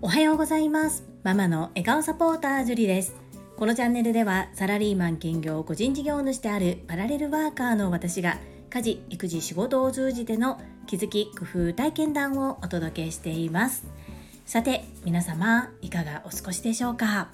[0.00, 1.04] おはようございます。
[1.22, 3.14] ママの笑顔サポータージュリです。
[3.58, 8.38] このチャンネルではサラリーマン兼業個人事業主であるパラレルワーカーの私が
[8.70, 13.84] 家事育児仕事を通じての気づき工夫体験談をお届けしています。
[14.46, 17.28] さて皆様いかがお過ごしでしょうか？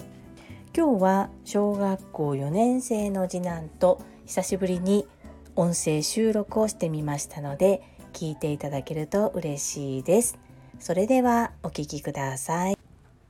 [0.77, 5.07] 今日は小学校4年生の次男と久しぶりに
[5.55, 10.39] 音声収録をしてみましたので聞いていただけると嬉しいです。
[10.79, 12.77] それではお聞きください。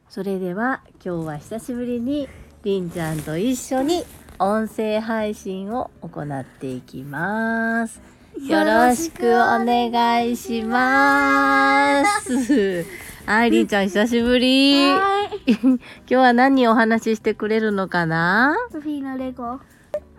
[0.09, 2.29] それでは今日は久しぶりに
[2.65, 4.05] りんちゃんと一緒に
[4.38, 8.01] 音声配信を行っていきます。
[8.38, 12.85] よろしくお願いします。
[13.27, 14.74] はいりんちゃん久しぶり。
[14.91, 15.52] はい。
[15.62, 18.57] 今日は何お話ししてくれるのかな？
[18.73, 19.60] ルフィのレゴ。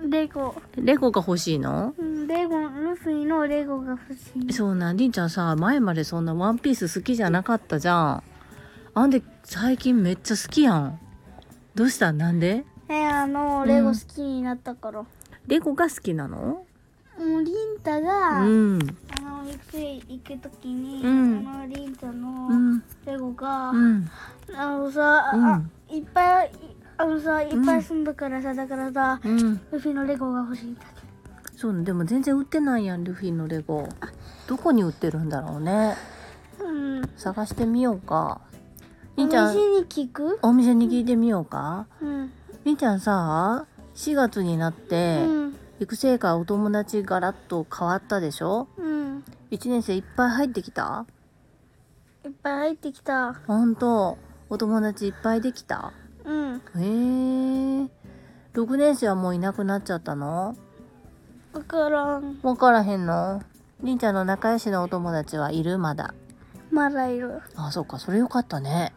[0.10, 0.56] レゴ。
[0.76, 1.94] レゴが欲しいの？
[1.98, 4.54] うんレゴ、ルフィのレゴが欲しい。
[4.54, 4.98] そうなん。
[4.98, 8.24] りんちゃんさ前までそんなワンピース好きじゃなかったじゃん。
[8.94, 11.00] あんで最近めっちゃ好きやん。
[11.76, 12.12] どうした？
[12.12, 12.66] なんで？
[12.90, 15.02] え、あの、レゴ好きになったから。
[15.02, 15.08] も
[15.48, 16.66] レゴが好きなの？
[17.18, 18.80] う、リンタうが、ん。
[19.18, 21.48] あの、行く、行くときに、うん。
[21.48, 22.84] あの、リンタうのん。
[23.06, 24.10] レゴが、うん。
[24.56, 25.46] あのさ、うん。
[25.46, 26.52] あいっぱい、い
[27.02, 30.82] あのさ、いっぱい住んだからさ、だからさ、うんルフィのレゴが欲しいんだ
[31.58, 33.88] そうねでも全然売ってないやんルフィのレゴ
[34.48, 35.96] どこに売ってるんだろうね
[36.58, 36.70] けど。
[36.70, 37.10] うん。
[37.18, 38.42] 探してみようか
[39.16, 40.40] りおんちゃん店に聞く？
[40.42, 42.32] お店に聞いてみようかうん。
[42.66, 45.56] りんちゃんさ4月になって、うん。
[45.80, 48.68] 育成会お友達ガラッと変わったでしょ？
[48.78, 49.24] うん。
[49.52, 51.06] 1年生いっぱい入ってきた？
[52.26, 53.34] いっぱい入ってきた。
[53.48, 54.18] ほんと
[54.50, 55.78] お友達いっぱいできた？
[55.78, 56.01] うん。
[56.56, 56.60] へ
[57.84, 57.90] え
[58.54, 60.56] 6年生はもういなくなっちゃったの？
[61.54, 62.40] わからん。
[62.44, 63.42] わからへんの？
[63.82, 65.78] りんちゃんの仲良しのお友達はいる？
[65.80, 66.14] まだ。
[66.72, 67.42] まだいる。
[67.56, 68.00] あそっか。
[68.00, 68.94] それよかったね。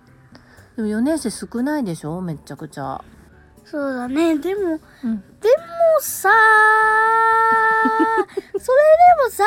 [0.76, 2.20] でも4年生少ないでしょ？
[2.20, 3.02] めっちゃくちゃ。
[3.64, 4.38] そうだね。
[4.38, 4.78] でも、うん。
[4.78, 4.80] でも
[6.00, 6.28] さ
[8.26, 8.62] それで
[9.24, 9.44] もさ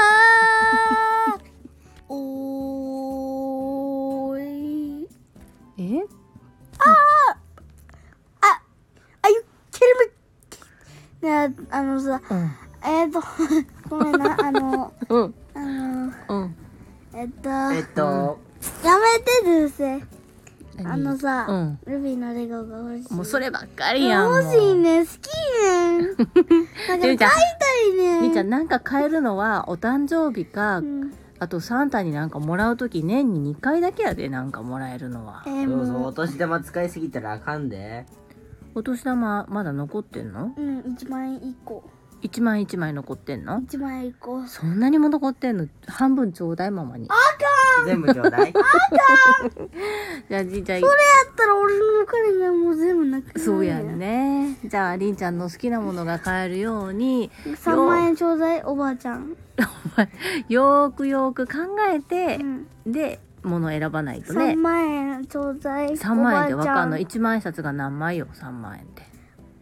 [11.27, 11.47] め。
[11.47, 12.51] ねあのさ、うん
[12.83, 13.21] えっ、ー、と、
[13.89, 16.55] ごめんな、あの、 うんあの、うん
[17.13, 18.39] えっと、えっと、
[18.83, 20.03] やめてルーセ。
[20.77, 20.91] 何？
[20.91, 23.13] あのさ、うんルビーのレゴが欲しい。
[23.13, 25.27] もうそればっかりやん欲しいね、好き
[25.63, 26.05] ねん。
[26.05, 26.25] なんか
[26.99, 28.21] 買いたいね。
[28.21, 38.07] りんちゃんなんか買えるのはお誕生日か、うんあとサンタになんかもらう時年に2回だけやでなんかもらえるのはえー、そうそう、もお年玉使いすぎたらあかんで。
[38.77, 40.53] お年玉まだ残ってんの？
[40.55, 41.83] う、うん、1万円1個。
[42.21, 44.45] 1枚1枚残ってんの？1万円1個。
[44.45, 45.67] そんなにも残ってんの？
[45.87, 47.09] 半分ちょうだいママに
[47.87, 48.53] 全部ちょうだい。
[50.29, 53.97] じゃあじいちゃんそれやったら俺のお金がもう全部なくなるそうやん。
[53.97, 59.35] ねじゃありんちゃんの好きなものが買えるように3万円ちょうだい、おばあちゃん。
[60.49, 62.67] よーくよーく考えてう、ん。
[62.85, 65.89] で物選ばないと3ね万円ちょうだい。
[65.91, 67.01] 3万円でわかんない。
[67.01, 69.03] おばあち1万円札が何枚よ？3万円って。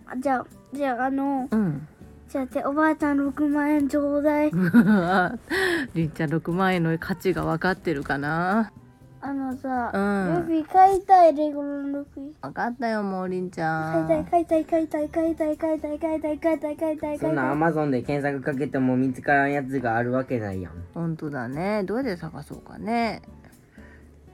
[0.08, 1.88] あじゃあ、じゃあ、あの、うん。
[2.30, 4.52] じゃあて、おばあちゃん6万円ちょうだい。
[5.94, 8.72] りんちゃん6万円の価値が分かってるかな？
[9.22, 10.36] あのさ、うん。
[10.36, 12.32] ルフィ買いたい、レゴのルフィ。
[12.44, 20.74] 分かったよもうりんちゃ買いたい、ん買いたい、買いたい、買いたい、買いたい、買いたい、買いたい、買いたい、そんなアマゾンで検索かけても見つからんやつがあるわけないやん。
[20.94, 21.84] 本当だね。
[21.86, 23.22] どうやって探そうかね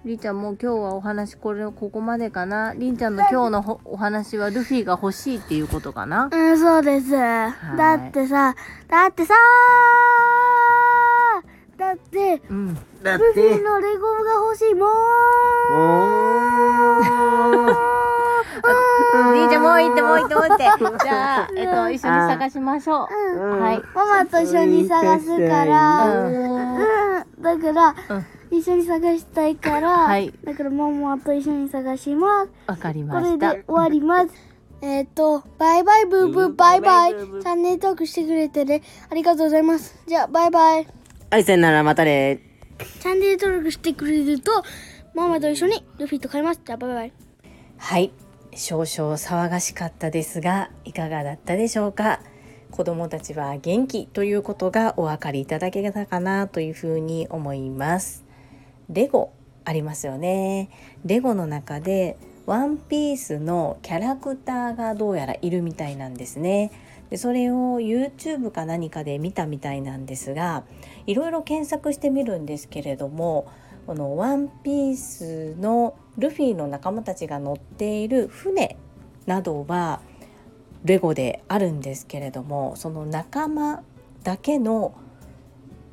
[0.04, 2.74] りんちゃんもう今日はお話これここまでかな？
[2.76, 6.28] りんちゃんの今日のほお話はルフィが欲しいっていうことかな？
[6.32, 7.12] うん、そうです。
[7.12, 8.56] だってさ、
[8.88, 9.36] だってさ
[11.78, 12.76] だって、うん。
[13.04, 14.74] だっルフィて、のレゴが欲しい。
[14.74, 14.90] もん。
[19.36, 20.64] りんちゃんもう行ってもう行ってもう行って
[21.04, 23.40] じゃあえっと一緒に探しましょう。
[23.40, 23.62] うん。
[23.62, 23.82] はい。
[23.94, 26.80] ママと一緒に探すから、ううんん。
[27.40, 32.52] だから、うん一緒に探したいから、はいだからママと一緒に探します。
[32.68, 34.30] わかりこましたれで終わります。
[34.82, 37.12] えっ、と、バイバイブーブーバイバイ。
[37.14, 38.82] チャンネル登録してくれてね。
[39.10, 39.96] ありがとうございます。
[40.08, 40.88] じゃあ、バイバイ。
[41.30, 42.40] はい、さよなら、またね。
[43.00, 44.52] チャンネル登録してくれると、
[45.14, 46.62] ママと一緒にルフィと買います。
[46.66, 47.14] じゃあ、バイバイ。
[47.78, 48.12] はい
[48.56, 52.20] 少々騒がしかったですがいかがだったでしょうか？
[52.70, 58.24] 子供たちは元気ということがお分かりいただけたかなというふうに思います
[58.92, 59.32] レゴ
[59.64, 60.70] ありますよね。
[61.06, 66.72] レゴの中でワンピースのキャラクターがどうやらいるみたいなんですね。
[67.10, 70.64] でそれを YouTube か何かで見たみたいなんですが
[71.06, 73.48] いろいろ検索してみるんですけれども
[73.86, 78.78] この「ワンピースのルフィの仲間たちが乗っている船
[79.26, 80.00] などは
[80.86, 83.84] レゴであるんですけれどもその仲間
[84.24, 84.94] だけの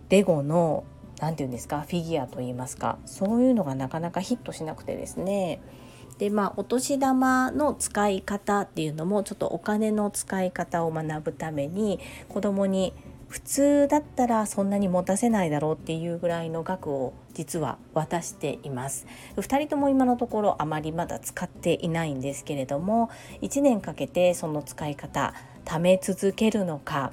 [0.09, 0.85] レゴの
[1.21, 1.81] 何て言うんですか？
[1.83, 2.99] フィギュアといいますか？
[3.07, 5.61] そういうのがなかなかヒットしなくてですね。
[6.19, 12.93] でまあお年玉の使い方っていうのもちょっとお金の使い方を学ぶために子供に
[13.29, 19.07] 普通だったらそんなに持たせないだろうっていうぐらいの額を実は渡しています。
[19.37, 23.11] 2人とも今のところあまりまだ使っていないんですけれども
[23.43, 25.35] 1年かけてその使い方
[25.65, 27.13] 貯め続けるのか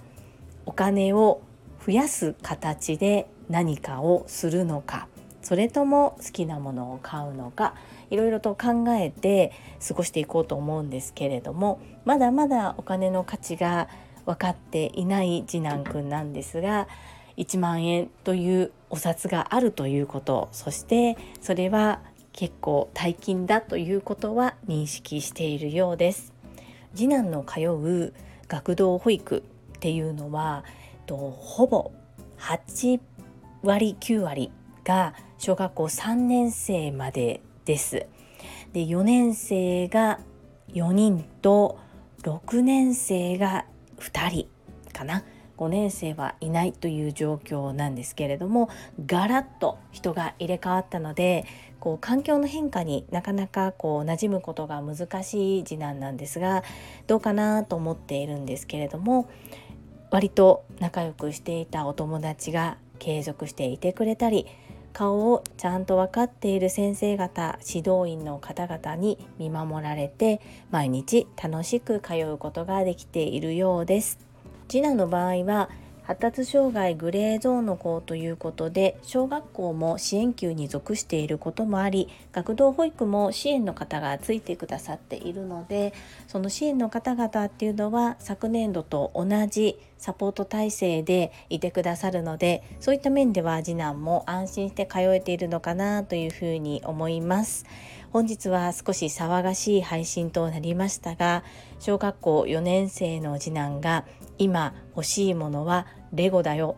[0.66, 1.42] お金を
[1.86, 5.08] 増やす形で何かをするのか
[5.42, 7.76] それとも好きなものを買うのか
[8.10, 9.52] いろいろと考えて
[9.88, 13.88] 過ごしていこうと思うんですけれどもまだまだお金の価値が
[14.26, 16.88] 分かっていない次男くんなんですが
[17.38, 22.00] 1万円というお札があるということそしてそれは
[22.32, 26.34] 結構大金だということは認識しているようです。
[26.94, 28.14] 次男の通う
[28.50, 29.44] 学童保育
[29.76, 30.66] っていうのは
[31.08, 31.92] ほぼ
[32.40, 33.00] 8
[33.66, 34.52] 割9割
[34.84, 38.06] が小学校3年生までです。
[38.74, 40.20] で4年生が
[40.74, 41.80] 4人と
[42.22, 43.66] 6年生が
[44.00, 44.48] 2人
[44.94, 45.24] かな
[45.58, 48.70] 5年生はいないという状況なんですけれども
[49.06, 51.46] ガラッと人が入れ替わったので
[51.80, 56.64] こう環境の変化になかなかこう馴染むことが難しい次男なんですが
[57.08, 59.30] どうかなと思っているんですけれども
[60.12, 64.46] 割と仲良くしていたお友達が継続していてくれたり
[64.94, 70.40] 顔をちゃんと分かっている先生方指導員の方々に見守られて
[70.72, 74.20] 毎日楽しく通うことができているようです。
[74.68, 75.70] 次男の場合は
[76.06, 85.94] 発達障害グレーゾーンの子ということで小学校も支援級に属していることもあり学童保育も支援の方がついてくださっているので
[86.28, 97.66] その支援の方々っていうのは昨年度と同じサポート体制でいてくださるのでそういった面では次男も安心して通えているのかなというふうに思います。
[98.16, 101.44] 本日は少し騒がしい配信となりましたが
[101.82, 104.06] 小学校4年生の次男が
[104.38, 106.78] 今欲しいものはレゴだよ。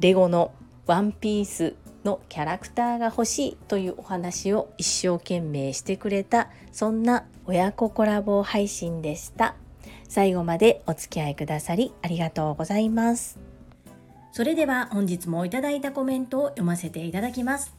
[0.00, 0.52] レゴの
[0.86, 1.74] ワンピース
[2.04, 9.54] のキャラクターが欲しいというお話を一生懸命してくれたそんな親子コラボ配信でした。
[10.08, 13.38] 最後までお付き合いくださりありがとうございます。
[14.32, 17.74] それでは本日もいただいたコメントを読ませていただきます。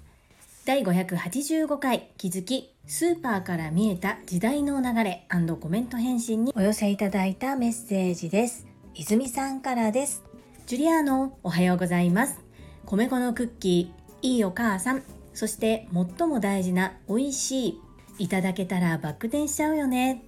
[0.63, 5.27] 第585回気づきスーパーから見えた時代の流れ
[5.59, 8.70] コメント返信にお寄せいただいたメッセージです。
[8.93, 10.21] 泉さんからです。
[10.67, 12.41] ジュリアーノおはようございます。
[12.85, 15.03] 米粉のクッキーいいお母さん。
[15.33, 17.79] そして最も大事な美味しい
[18.25, 20.25] いただけたらバック転しちゃうよね。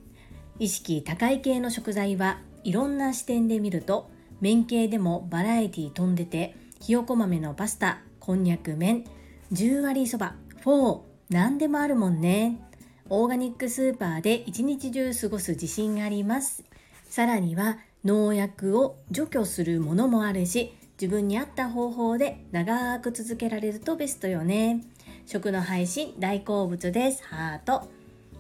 [0.60, 9.04] 意識高い系の食材はいろんな視点で見ると麺系でもバラエティ飛んでてひよこ豆のパスタこんにゃく麺
[9.52, 12.62] 10割そばフォー何でもあるもんね。
[13.10, 16.64] オーガニックスーパーで一日中過ごす自信があります。
[17.10, 24.84] さらには農薬を除去するものもあるし自分に合った方法で長く続けられるとベストよね。
[25.26, 27.24] 食の配信大好物です。
[27.24, 27.90] ハート。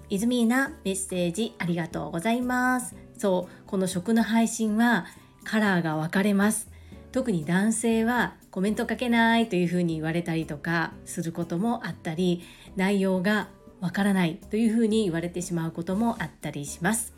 [0.10, 2.96] イズミーナメッセージありがとうございます。
[3.17, 5.05] そうこの食の配信は
[5.43, 6.70] カラーが分かれます。
[7.12, 12.41] 特に男性はコメント書けないというふうに言われたりとかすることもあったり
[12.75, 17.12] 内容がわからないというふうに言われてしまうこともあったりします。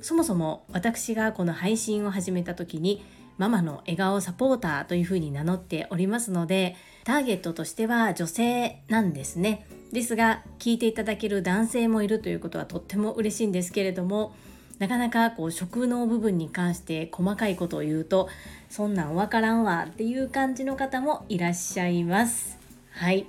[0.00, 3.04] そもそも私がこの配信を始めた時に
[3.38, 9.66] ママの笑顔サポーターというふうに名乗っておりますのでターゲットとしては女性なんですね。
[9.92, 14.34] ですが聞いていただける男性もいるということはとっても嬉しいんですけれども
[14.78, 18.28] なかなかこう食の部分に関して細かいことを言うと
[18.68, 22.58] そんなんわからんわっていう感じの方もいらっしゃいます。
[22.92, 23.26] はい。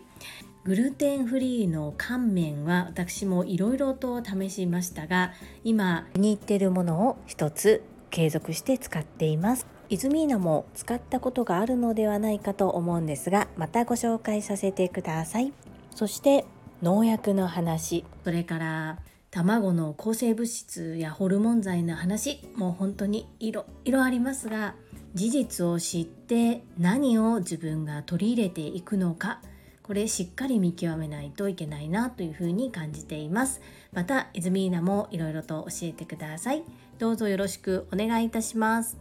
[0.63, 9.65] グルテンフリーの乾麺は私もいろいろと試しましたが今気に入っているものを一つ継続して使っています。
[9.89, 15.51] イズミーナも使ったことがあるのではないかと思うんですがまたご紹介させてください。
[15.95, 16.45] そして
[16.83, 18.05] 農薬の話。
[18.23, 18.99] それから
[19.31, 24.75] 卵の抗生物質やホルモン剤の話もう本当にいろいろありますが
[25.15, 29.41] 事実を知って何を自分が取り入れていくのか
[29.83, 33.61] これしっかり見極めないといけないなというふうに感じています。
[33.91, 36.63] またイズミーナもいろいろと教えてください。
[36.99, 38.97] どうぞよろしくお願いいたします。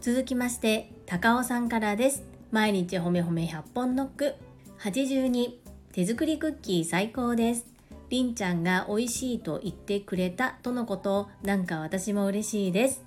[0.00, 2.24] 続きまして高尾さんからです。
[2.50, 4.34] 毎日ほめほめ100本ノック。
[4.80, 5.54] 82
[5.92, 7.66] 手作りクッキー最高です。
[8.10, 13.03] りんちゃんが美味しいと言ってくれたとのことなんか私も嬉しいです。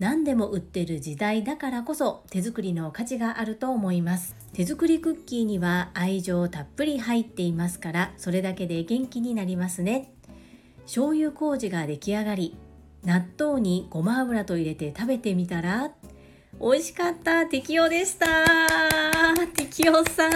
[0.00, 4.34] 何でも売ってる時代だからこそ手作りの価値があると思います。
[4.54, 10.14] 手作りクッキーには愛情たっぷり入っていますからそれだけで元気になりますね。
[10.84, 12.56] 醤油麹が出来上がり
[13.04, 15.92] 納豆にごま油と入れて食べてみたら
[16.58, 17.44] 美味しかった。
[17.44, 18.26] 適用でした。
[19.54, 20.28] 適用さ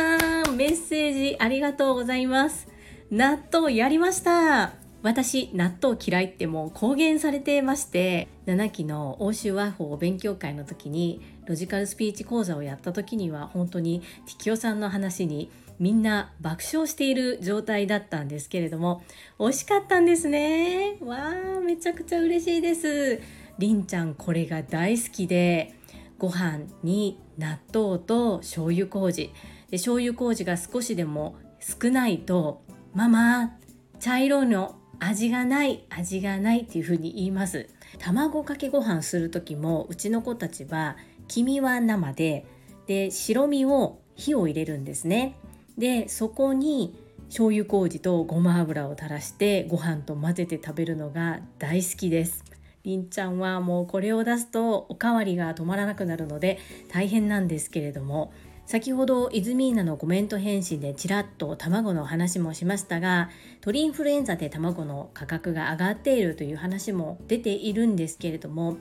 [0.46, 2.68] んメッセージありがとうございます。
[3.10, 4.83] 納豆やりました。
[5.04, 19.02] 私納豆嫌いってもう公言されてまして7期の欧州和法勉強会の時にロジカルスピーチ講座をやった時には本当に適代さんの話にみんな爆笑している状態だったんですけれども
[19.38, 20.96] 美味しかったんですね。
[21.02, 23.20] わあめちゃくちゃ嬉しいです。
[23.58, 25.74] りんちゃんこれが大好きで
[26.16, 29.26] ご飯に納豆と醤油麹。
[29.68, 32.62] で醤油麹が少しでも少ないと
[32.94, 33.58] ママ
[34.00, 37.68] 茶色の味がない味がないっていう風に言います。
[37.98, 40.96] 卵かけご飯する時もうちの子たちは
[41.28, 42.46] 黄身は生で
[42.86, 45.36] で白身を火を入れるんですね。
[45.76, 46.94] でそこに
[47.28, 52.44] 醤油麹とごま油を垂らしてご飯と混ぜて食べるのが大好きです。
[52.84, 56.58] りんちゃんはもうこれを出すとおかわりが止まらなくなるので
[56.88, 58.32] 大変なんですけれども
[58.66, 63.28] 先ほどイズミーナのコメント返信でちらっと卵の話もしましたが
[63.60, 68.78] 鳥インフルエンザで卵の価格が上がっているという話も出ているんですけれども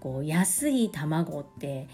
[0.00, 1.88] こう安い卵って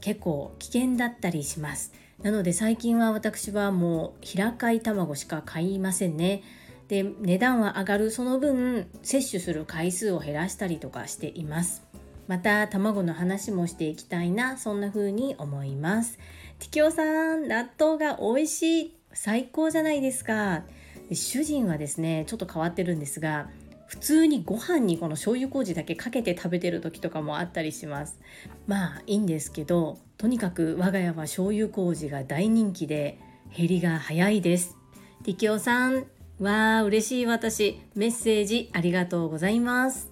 [0.00, 1.92] 結構危険だったりします。
[2.22, 6.42] なので最近は私はもう平飼い卵しか買いませんね。
[6.88, 8.10] で値段は上がる。
[8.10, 11.87] その分摂取する回数を減らしたりとかしています。
[12.28, 16.18] また卵の話もしていきたいなそんな風に思います。
[16.58, 18.94] ティキオさん納豆が美味しい。
[19.14, 20.62] 最高じゃないですか。
[21.10, 23.48] 主人はですねちょっと変わってるんですが
[23.86, 28.20] 普通にご飯にこの醤油麹だけかけて食べてる時とかもあったりします。
[28.66, 33.18] まあいいんですけどとにかく我が家は醤油麹が大人気で
[33.56, 34.76] 減りが早いです。
[35.24, 36.04] ティキオさん
[36.38, 37.80] わー嬉しい私。
[37.94, 40.10] メッセージありがとうございます。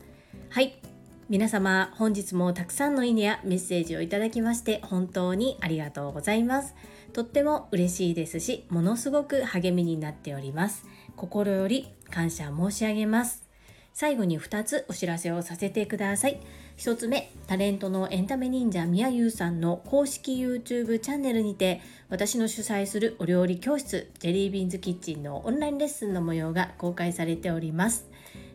[0.49, 0.85] はい。
[1.28, 6.76] 皆様本日もたくさんのいいねやメッセージをいただきまして本当にありがとうございます。
[7.12, 10.87] とっても嬉しいですしものすごく励みになっております。
[11.16, 13.45] 心より感謝申し上げます。
[13.92, 16.38] 最後に2つお知らせをさせてください。
[16.76, 28.06] 1つ目タレントのエンタメ忍者みやゆうさんの公式 YouTube チャンネルにて私の主催するお料理教室ジェリービーンズキッチンのオンラインレッスンの模様が公開されております。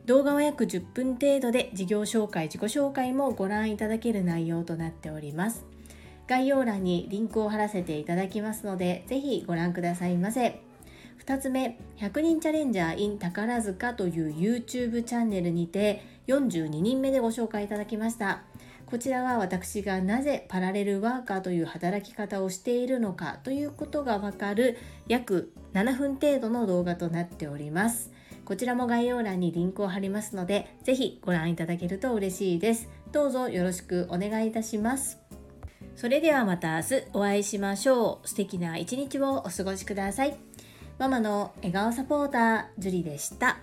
[0.05, 5.65] 動画は約10分程度で事業紹介自己紹介もご覧いただける内容となっております。
[6.27, 10.61] 概要欄にリンクを貼らせていただきますのでぜひご覧くださいませ。
[11.25, 18.41] 2つ目100人チャレンジャー in 宝塚という YouTube チャンネルにて42人目でご紹介いただきました。
[18.87, 24.77] こちらは私がなぜパラレルワーカーという働き方をしているのかということがわかる
[25.07, 28.11] 約7分程度の動画となっております。
[28.45, 32.89] こちらも概要欄にリンクを貼りますので、ぜひご覧いただけると嬉しいです。
[33.11, 35.19] どうぞよろしくお願いいたします。
[35.95, 38.27] それではまた明日お会いしましょう。
[38.27, 40.37] 素敵な一日をお過ごしください。
[40.97, 43.57] ママの笑顔サポーター、ジュリでした。